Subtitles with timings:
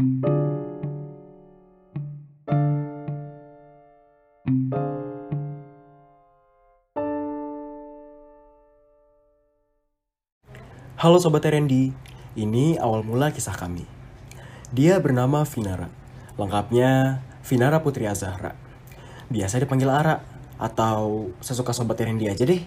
[0.00, 0.08] Halo
[11.20, 11.92] Sobat Randy,
[12.32, 13.84] ini awal mula kisah kami.
[14.72, 15.92] Dia bernama Vinara,
[16.40, 18.56] lengkapnya Vinara Putri Azahra.
[19.28, 20.24] Biasa dipanggil Ara,
[20.56, 22.64] atau sesuka Sobat Randy aja deh.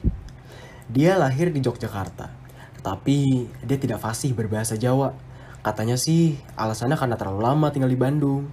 [0.85, 2.29] Dia lahir di Yogyakarta,
[2.77, 5.32] tetapi dia tidak fasih berbahasa Jawa.
[5.63, 8.51] Katanya sih alasannya karena terlalu lama tinggal di Bandung.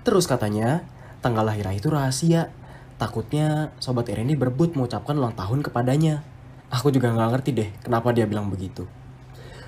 [0.00, 0.80] Terus katanya,
[1.20, 2.48] tanggal lahirnya itu rahasia.
[2.96, 6.24] Takutnya Sobat Randy berebut mengucapkan ulang tahun kepadanya.
[6.72, 8.88] Aku juga nggak ngerti deh kenapa dia bilang begitu.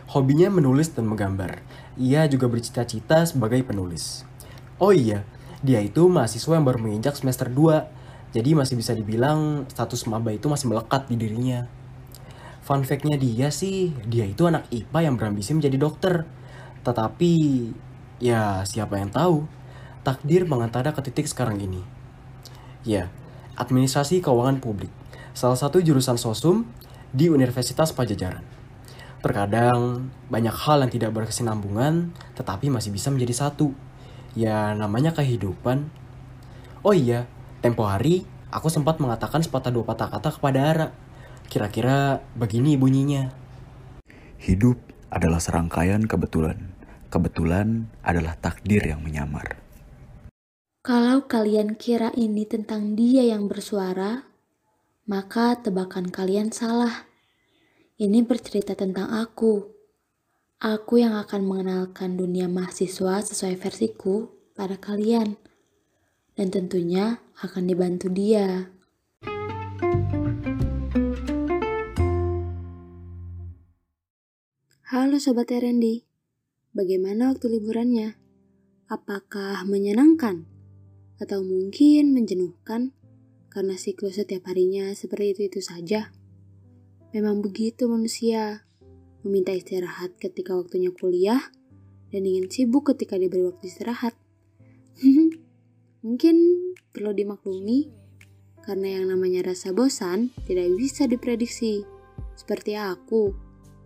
[0.08, 1.60] Hobinya menulis dan menggambar.
[2.00, 4.24] Ia juga bercita-cita sebagai penulis.
[4.80, 5.28] Oh iya,
[5.60, 8.32] dia itu mahasiswa yang baru menginjak semester 2.
[8.32, 11.68] Jadi masih bisa dibilang status maba itu masih melekat di dirinya.
[12.64, 16.24] Fun fact-nya dia sih, dia itu anak IPA yang berambisi menjadi dokter.
[16.84, 17.32] Tetapi,
[18.20, 19.48] ya siapa yang tahu,
[20.04, 21.80] takdir mengantarnya ke titik sekarang ini.
[22.84, 23.08] Ya,
[23.56, 24.92] administrasi keuangan publik.
[25.32, 26.68] Salah satu jurusan sosum
[27.10, 28.44] di Universitas Pajajaran.
[29.24, 33.72] Terkadang banyak hal yang tidak berkesinambungan tetapi masih bisa menjadi satu.
[34.36, 35.88] Ya namanya kehidupan.
[36.84, 37.24] Oh iya,
[37.64, 40.88] tempo hari aku sempat mengatakan sepatah dua patah kata kepada Ara.
[41.48, 43.32] Kira-kira begini bunyinya.
[44.36, 44.76] Hidup
[45.08, 46.73] adalah serangkaian kebetulan.
[47.14, 49.62] Kebetulan adalah takdir yang menyamar.
[50.82, 54.26] Kalau kalian kira ini tentang dia yang bersuara,
[55.06, 57.06] maka tebakan kalian salah.
[58.02, 59.62] Ini bercerita tentang aku.
[60.58, 65.38] Aku yang akan mengenalkan dunia mahasiswa sesuai versiku pada kalian.
[66.34, 68.74] Dan tentunya akan dibantu dia.
[74.90, 76.02] Halo Sobat Randy,
[76.74, 78.18] bagaimana waktu liburannya?
[78.90, 80.44] Apakah menyenangkan?
[81.16, 82.92] Atau mungkin menjenuhkan?
[83.54, 86.10] karena siklus setiap harinya seperti itu-itu saja.
[87.14, 88.66] Memang begitu manusia,
[89.22, 91.38] meminta istirahat ketika waktunya kuliah,
[92.10, 94.18] dan ingin sibuk ketika diberi waktu istirahat.
[96.04, 96.36] Mungkin
[96.90, 97.94] perlu dimaklumi,
[98.66, 101.86] karena yang namanya rasa bosan tidak bisa diprediksi.
[102.34, 103.30] Seperti aku,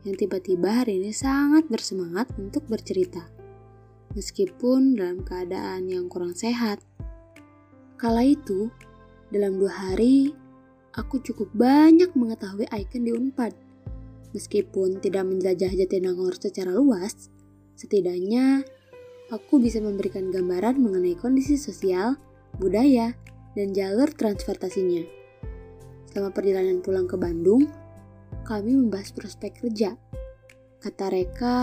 [0.06, 3.26] yang tiba-tiba hari ini sangat bersemangat untuk bercerita.
[4.14, 6.78] Meskipun dalam keadaan yang kurang sehat.
[7.98, 8.70] Kala itu,
[9.34, 10.30] dalam dua hari,
[10.94, 13.52] aku cukup banyak mengetahui icon di Unpad.
[14.32, 17.32] Meskipun tidak menjajah Jatinangor secara luas,
[17.74, 18.62] setidaknya
[19.28, 22.16] aku bisa memberikan gambaran mengenai kondisi sosial,
[22.56, 23.12] budaya,
[23.56, 25.04] dan jalur transportasinya.
[26.08, 27.68] Selama perjalanan pulang ke Bandung,
[28.48, 29.92] kami membahas prospek kerja.
[30.80, 31.60] Kata Reka,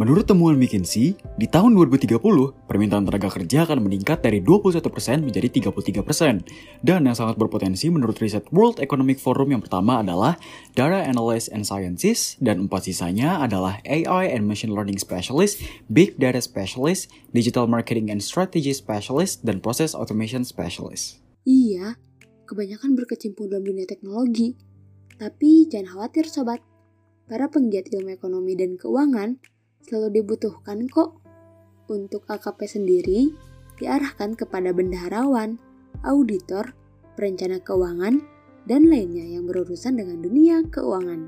[0.00, 2.16] Menurut temuan McKinsey, di tahun 2030,
[2.64, 4.80] permintaan tenaga kerja akan meningkat dari 21%
[5.20, 6.80] menjadi 33%.
[6.80, 10.40] Dan yang sangat berpotensi menurut riset World Economic Forum yang pertama adalah
[10.72, 15.60] Data Analyst and Scientist, dan empat sisanya adalah AI and Machine Learning Specialist,
[15.92, 21.20] Big Data Specialist, Digital Marketing and Strategy Specialist, dan Process Automation Specialist.
[21.44, 22.00] Iya,
[22.48, 24.71] kebanyakan berkecimpung dalam dunia teknologi.
[25.20, 26.60] Tapi jangan khawatir sobat,
[27.28, 29.40] para penggiat ilmu ekonomi dan keuangan
[29.84, 31.18] selalu dibutuhkan kok.
[31.90, 33.34] Untuk AKP sendiri
[33.76, 35.58] diarahkan kepada bendaharawan,
[36.06, 36.72] auditor,
[37.18, 38.22] perencana keuangan,
[38.64, 41.26] dan lainnya yang berurusan dengan dunia keuangan.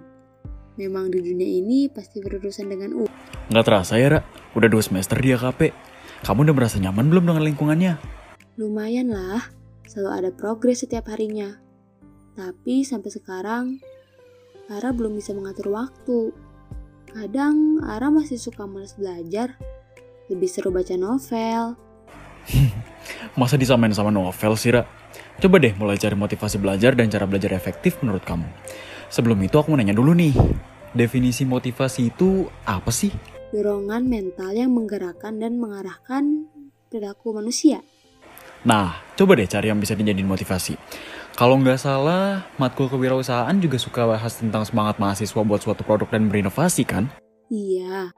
[0.74, 3.12] Memang di dunia ini pasti berurusan dengan uang.
[3.50, 4.20] Nggak terasa ya, Ra?
[4.58, 5.70] Udah dua semester di AKP.
[6.24, 7.92] Kamu udah merasa nyaman belum dengan lingkungannya?
[8.58, 9.50] Lumayan lah,
[9.86, 11.63] selalu ada progres setiap harinya.
[12.34, 13.64] Tapi sampai sekarang,
[14.66, 16.34] Lara belum bisa mengatur waktu.
[17.14, 19.54] Kadang Ara masih suka males belajar,
[20.26, 21.78] lebih seru baca novel.
[23.38, 24.82] Masa disamain sama novel sih, Ra?
[25.38, 28.46] Coba deh mulai cari motivasi belajar dan cara belajar efektif menurut kamu.
[29.10, 30.34] Sebelum itu aku mau nanya dulu nih,
[30.90, 33.14] definisi motivasi itu apa sih?
[33.54, 36.50] Dorongan mental yang menggerakkan dan mengarahkan
[36.90, 37.82] perilaku manusia.
[38.64, 40.74] Nah, coba deh cari yang bisa dijadiin motivasi.
[41.34, 46.30] Kalau nggak salah, matkul kewirausahaan juga suka bahas tentang semangat mahasiswa buat suatu produk dan
[46.30, 47.10] berinovasi kan?
[47.50, 48.14] Iya.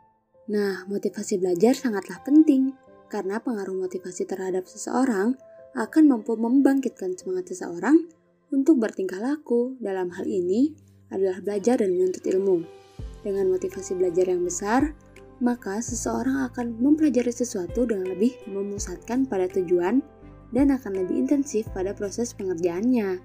[0.53, 2.77] Nah, motivasi belajar sangatlah penting
[3.09, 5.33] karena pengaruh motivasi terhadap seseorang
[5.73, 8.05] akan mampu membangkitkan semangat seseorang
[8.53, 9.81] untuk bertingkah laku.
[9.81, 10.77] Dalam hal ini
[11.09, 12.69] adalah belajar dan menuntut ilmu.
[13.25, 14.93] Dengan motivasi belajar yang besar,
[15.41, 20.05] maka seseorang akan mempelajari sesuatu dengan lebih memusatkan pada tujuan
[20.55, 23.19] dan akan lebih intensif pada proses pengerjaannya.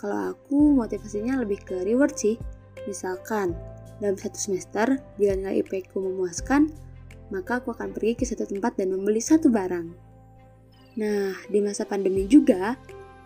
[0.00, 2.40] Kalau aku motivasinya lebih ke reward sih.
[2.88, 3.52] Misalkan,
[4.00, 6.72] dalam satu semester, bila nilai IP ku memuaskan,
[7.28, 9.92] maka aku akan pergi ke satu tempat dan membeli satu barang.
[10.98, 12.74] Nah, di masa pandemi juga,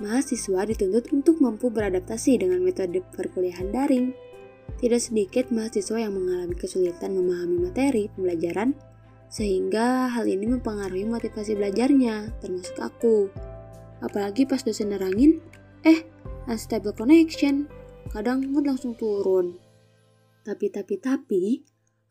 [0.03, 4.13] mahasiswa dituntut untuk mampu beradaptasi dengan metode perkuliahan daring.
[4.83, 8.75] Tidak sedikit mahasiswa yang mengalami kesulitan memahami materi pembelajaran,
[9.35, 13.27] sehingga hal ini mempengaruhi motivasi belajarnya, termasuk aku.
[13.99, 15.43] Apalagi pas dosen nerangin,
[15.83, 16.07] eh,
[16.47, 17.67] unstable connection,
[18.15, 19.59] kadang mood langsung turun.
[20.47, 21.45] Tapi, tapi, tapi,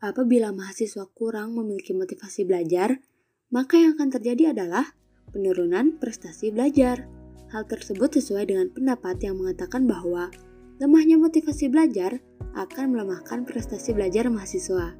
[0.04, 3.00] apabila mahasiswa kurang memiliki motivasi belajar,
[3.48, 4.92] maka yang akan terjadi adalah
[5.32, 7.08] penurunan prestasi belajar.
[7.56, 10.28] Hal tersebut sesuai dengan pendapat yang mengatakan bahwa
[10.76, 12.20] lemahnya motivasi belajar
[12.52, 14.92] akan melemahkan prestasi belajar mahasiswa.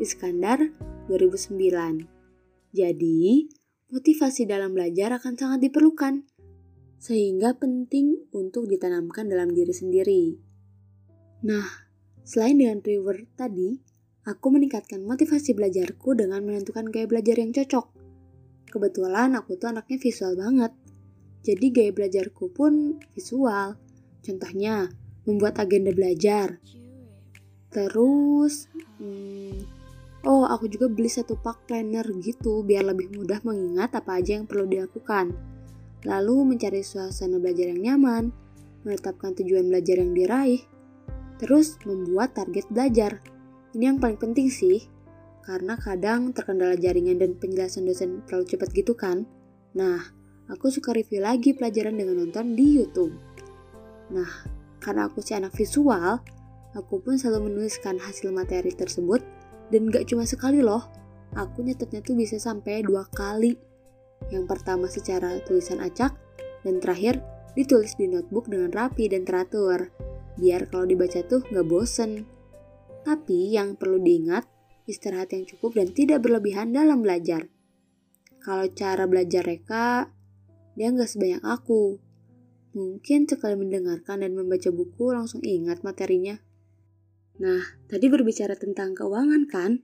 [0.00, 0.72] Iskandar
[1.08, 2.04] 2009.
[2.76, 3.48] Jadi,
[3.88, 6.28] motivasi dalam belajar akan sangat diperlukan,
[7.00, 10.22] sehingga penting untuk ditanamkan dalam diri sendiri.
[11.48, 11.66] Nah,
[12.28, 13.80] selain dengan reward tadi,
[14.28, 17.86] aku meningkatkan motivasi belajarku dengan menentukan gaya belajar yang cocok.
[18.68, 20.76] Kebetulan aku tuh anaknya visual banget,
[21.40, 23.80] jadi gaya belajarku pun visual.
[24.20, 24.92] Contohnya,
[25.24, 26.60] membuat agenda belajar.
[27.72, 28.68] Terus,
[29.00, 29.77] hmm,
[30.28, 34.44] oh aku juga beli satu pak planner gitu biar lebih mudah mengingat apa aja yang
[34.44, 35.32] perlu dilakukan
[36.06, 38.30] lalu mencari suasana belajar yang nyaman,
[38.86, 40.62] menetapkan tujuan belajar yang diraih,
[41.42, 43.18] terus membuat target belajar.
[43.74, 44.86] Ini yang paling penting sih,
[45.42, 49.26] karena kadang terkendala jaringan dan penjelasan dosen terlalu cepat gitu kan.
[49.74, 49.98] Nah,
[50.46, 53.14] aku suka review lagi pelajaran dengan nonton di YouTube.
[54.14, 54.30] Nah,
[54.78, 56.22] karena aku si anak visual,
[56.78, 59.20] aku pun selalu menuliskan hasil materi tersebut
[59.68, 60.88] dan gak cuma sekali loh,
[61.36, 63.68] aku nyetetnya tuh bisa sampai dua kali
[64.28, 66.12] yang pertama secara tulisan acak,
[66.66, 67.22] dan terakhir
[67.54, 69.94] ditulis di notebook dengan rapi dan teratur,
[70.36, 72.26] biar kalau dibaca tuh nggak bosen.
[73.06, 74.44] Tapi yang perlu diingat,
[74.84, 77.48] istirahat yang cukup dan tidak berlebihan dalam belajar.
[78.42, 80.12] Kalau cara belajar Reka,
[80.76, 81.96] dia nggak sebanyak aku.
[82.76, 86.36] Mungkin sekali mendengarkan dan membaca buku langsung ingat materinya.
[87.38, 89.82] Nah, tadi berbicara tentang keuangan kan?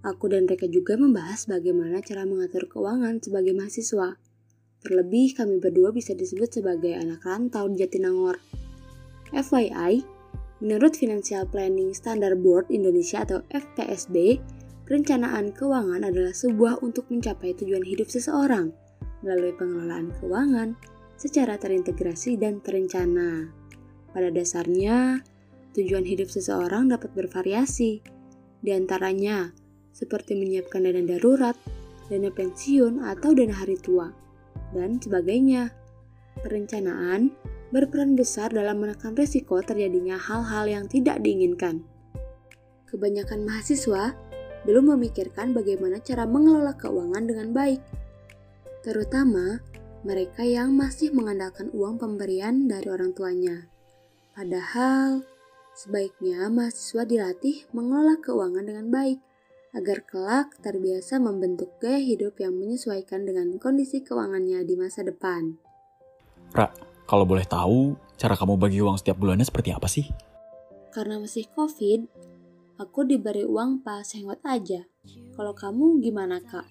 [0.00, 4.16] Aku dan mereka juga membahas bagaimana cara mengatur keuangan sebagai mahasiswa.
[4.80, 8.40] Terlebih kami berdua bisa disebut sebagai anak rantau di Jatinangor.
[9.32, 10.00] FYI,
[10.64, 14.40] menurut Financial Planning Standard Board Indonesia atau FPSB,
[14.88, 18.72] perencanaan keuangan adalah sebuah untuk mencapai tujuan hidup seseorang
[19.20, 20.76] melalui pengelolaan keuangan
[21.20, 23.52] secara terintegrasi dan terencana.
[24.10, 25.20] Pada dasarnya,
[25.76, 28.02] tujuan hidup seseorang dapat bervariasi,
[28.60, 29.54] di antaranya
[29.90, 31.56] seperti menyiapkan dana darurat,
[32.10, 34.10] dana pensiun atau dana hari tua,
[34.74, 35.70] dan sebagainya.
[36.40, 37.34] Perencanaan
[37.68, 41.84] berperan besar dalam menekan risiko terjadinya hal-hal yang tidak diinginkan.
[42.88, 44.16] Kebanyakan mahasiswa
[44.66, 47.80] belum memikirkan bagaimana cara mengelola keuangan dengan baik,
[48.82, 49.60] terutama
[50.00, 53.68] mereka yang masih mengandalkan uang pemberian dari orang tuanya.
[54.32, 55.20] Padahal,
[55.80, 59.16] sebaiknya mahasiswa dilatih mengelola keuangan dengan baik
[59.72, 65.56] agar kelak terbiasa membentuk gaya hidup yang menyesuaikan dengan kondisi keuangannya di masa depan.
[66.52, 66.68] Ra,
[67.08, 70.04] kalau boleh tahu, cara kamu bagi uang setiap bulannya seperti apa sih?
[70.92, 72.00] Karena masih COVID,
[72.76, 74.84] aku diberi uang pas hangout aja.
[75.32, 76.66] Kalau kamu gimana, Kak?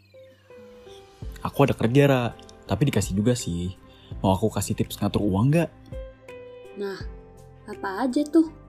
[1.50, 2.23] Aku ada kerja, Ra.
[2.69, 3.73] Tapi dikasih juga sih.
[4.21, 5.69] Mau aku kasih tips ngatur uang nggak?
[6.78, 6.99] Nah,
[7.66, 8.69] apa aja tuh?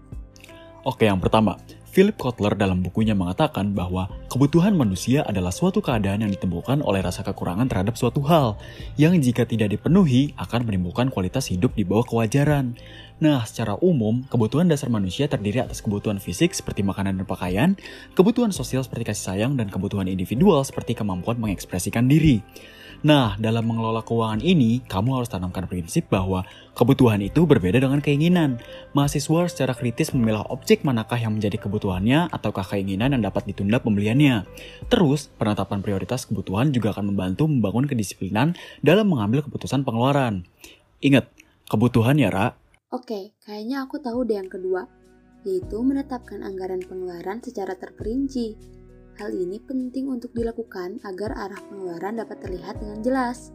[0.80, 1.60] Oke, yang pertama,
[1.90, 7.26] Philip Kotler dalam bukunya mengatakan bahwa kebutuhan manusia adalah suatu keadaan yang ditemukan oleh rasa
[7.26, 8.54] kekurangan terhadap suatu hal,
[8.94, 12.78] yang jika tidak dipenuhi akan menimbulkan kualitas hidup di bawah kewajaran.
[13.20, 17.70] Nah, secara umum, kebutuhan dasar manusia terdiri atas kebutuhan fisik seperti makanan dan pakaian,
[18.16, 22.40] kebutuhan sosial seperti kasih sayang, dan kebutuhan individual seperti kemampuan mengekspresikan diri.
[23.00, 26.44] Nah, dalam mengelola keuangan ini, kamu harus tanamkan prinsip bahwa
[26.76, 28.60] kebutuhan itu berbeda dengan keinginan.
[28.92, 34.44] Mahasiswa secara kritis memilah objek manakah yang menjadi kebutuhannya ataukah keinginan yang dapat ditunda pembeliannya.
[34.92, 38.52] Terus, penetapan prioritas kebutuhan juga akan membantu membangun kedisiplinan
[38.84, 40.44] dalam mengambil keputusan pengeluaran.
[41.00, 41.32] Ingat,
[41.72, 42.52] kebutuhan ya, Ra.
[42.92, 44.84] Oke, kayaknya aku tahu deh yang kedua,
[45.48, 48.79] yaitu menetapkan anggaran pengeluaran secara terperinci.
[49.18, 53.50] Hal ini penting untuk dilakukan agar arah pengeluaran dapat terlihat dengan jelas.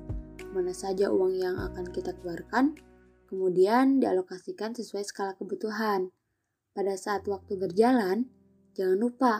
[0.51, 2.75] Mana saja uang yang akan kita keluarkan,
[3.31, 6.11] kemudian dialokasikan sesuai skala kebutuhan.
[6.75, 8.27] Pada saat waktu berjalan,
[8.75, 9.33] jangan lupa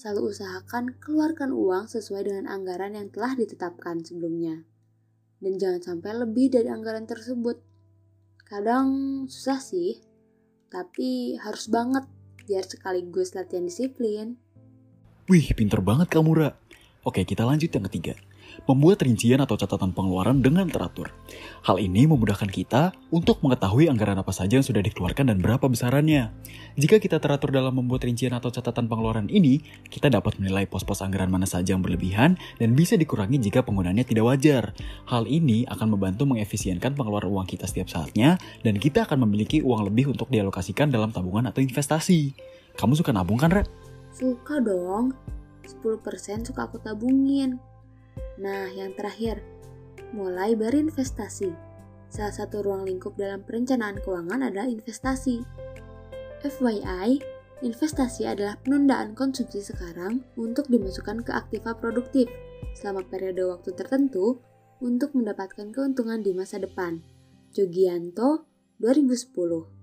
[0.00, 4.64] selalu usahakan keluarkan uang sesuai dengan anggaran yang telah ditetapkan sebelumnya.
[5.40, 7.60] Dan jangan sampai lebih dari anggaran tersebut.
[8.48, 8.88] Kadang
[9.28, 10.00] susah sih,
[10.72, 12.08] tapi harus banget
[12.48, 14.40] biar sekaligus latihan disiplin.
[15.30, 16.58] Wih, pinter banget kamu, Ra.
[17.06, 18.18] Oke, kita lanjut yang ketiga.
[18.66, 21.14] Membuat rincian atau catatan pengeluaran dengan teratur.
[21.62, 26.34] Hal ini memudahkan kita untuk mengetahui anggaran apa saja yang sudah dikeluarkan dan berapa besarannya.
[26.74, 31.30] Jika kita teratur dalam membuat rincian atau catatan pengeluaran ini, kita dapat menilai pos-pos anggaran
[31.30, 34.74] mana saja yang berlebihan dan bisa dikurangi jika penggunaannya tidak wajar.
[35.06, 38.34] Hal ini akan membantu mengefisienkan pengeluaran uang kita setiap saatnya
[38.66, 42.34] dan kita akan memiliki uang lebih untuk dialokasikan dalam tabungan atau investasi.
[42.74, 43.89] Kamu suka nabung kan, Ra?
[44.20, 45.16] Suka dong.
[45.64, 47.56] 10% suka aku tabungin.
[48.36, 49.40] Nah, yang terakhir,
[50.12, 51.48] mulai berinvestasi.
[52.12, 55.40] Salah satu ruang lingkup dalam perencanaan keuangan adalah investasi.
[56.44, 57.16] FYI,
[57.64, 62.28] investasi adalah penundaan konsumsi sekarang untuk dimasukkan ke aktiva produktif
[62.76, 64.36] selama periode waktu tertentu
[64.84, 67.00] untuk mendapatkan keuntungan di masa depan.
[67.56, 68.44] Jogianto,
[68.84, 69.79] 2010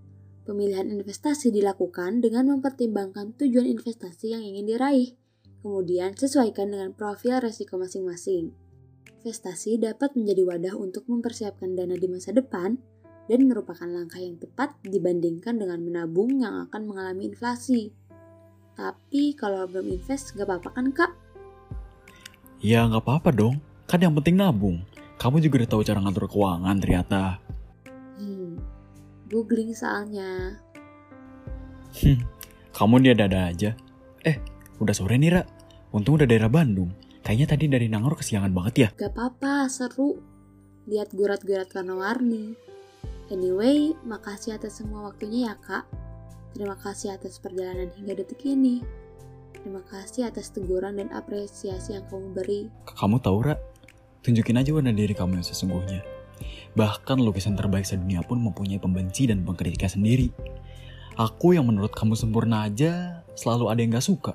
[0.48, 5.12] Pemilihan investasi dilakukan dengan mempertimbangkan tujuan investasi yang ingin diraih,
[5.60, 8.56] kemudian sesuaikan dengan profil resiko masing-masing.
[9.20, 12.80] Investasi dapat menjadi wadah untuk mempersiapkan dana di masa depan
[13.28, 17.92] dan merupakan langkah yang tepat dibandingkan dengan menabung yang akan mengalami inflasi.
[18.80, 21.12] Tapi kalau belum invest gak apa-apa kan kak?
[22.64, 24.80] Ya nggak apa-apa dong, kan yang penting nabung.
[25.20, 27.47] Kamu juga udah tahu cara ngatur keuangan ternyata.
[29.28, 30.60] Googling soalnya.
[32.00, 32.20] Hmm,
[32.72, 33.76] kamu dia dada aja.
[34.24, 34.40] Eh,
[34.80, 35.44] udah sore nih, Ra.
[35.92, 36.92] Untung udah daerah Bandung.
[37.24, 38.90] Kayaknya tadi dari Nangor kesiangan banget ya.
[38.96, 40.20] Gak apa-apa, seru.
[40.88, 42.56] Lihat gurat-gurat warna-warni.
[43.28, 45.84] Anyway, makasih atas semua waktunya ya kak.
[46.56, 48.80] Terima kasih atas perjalanan hingga detik ini.
[49.52, 52.62] Terima kasih atas teguran dan apresiasi yang kamu beri.
[52.88, 53.60] Kamu tahu, Ra?
[54.24, 56.17] Tunjukin aja warna diri kamu yang sesungguhnya.
[56.78, 60.30] Bahkan lukisan terbaik sedunia pun mempunyai pembenci dan pengkritiknya sendiri.
[61.18, 64.34] Aku yang menurut kamu sempurna aja, selalu ada yang gak suka.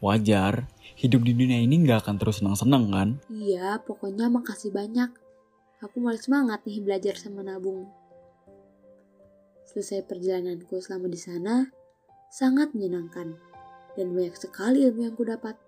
[0.00, 3.08] Wajar, hidup di dunia ini gak akan terus senang-senang kan?
[3.28, 5.12] Iya, pokoknya makasih banyak.
[5.84, 7.84] Aku mulai semangat nih belajar sama nabung.
[9.68, 11.68] Selesai perjalananku selama di sana,
[12.32, 13.36] sangat menyenangkan.
[13.92, 15.60] Dan banyak sekali ilmu yang ku dapat.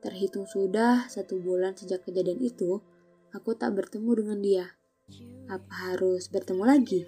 [0.00, 2.80] Terhitung sudah satu bulan sejak kejadian itu,
[3.36, 4.66] aku tak bertemu dengan dia.
[5.44, 7.00] Apa harus bertemu lagi?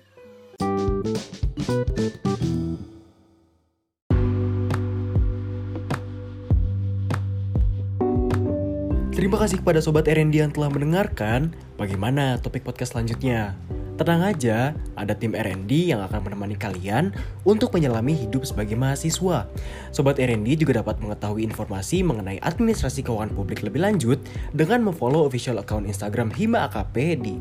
[9.16, 13.56] Terima kasih kepada Sobat R&D yang telah mendengarkan bagaimana topik podcast selanjutnya.
[13.96, 17.16] Tenang aja, ada tim R&D yang akan menemani kalian
[17.48, 19.48] untuk menyelami hidup sebagai mahasiswa.
[19.88, 24.20] Sobat R&D juga dapat mengetahui informasi mengenai administrasi keuangan publik lebih lanjut
[24.52, 27.40] dengan memfollow official account Instagram Hima AKP di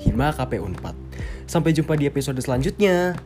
[0.00, 0.96] @himaakpunpad.
[1.44, 3.20] Sampai jumpa di episode selanjutnya.